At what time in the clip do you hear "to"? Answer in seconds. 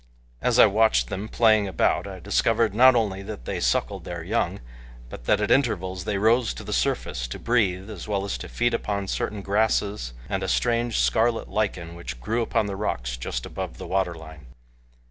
6.55-6.63, 7.27-7.37, 8.39-8.49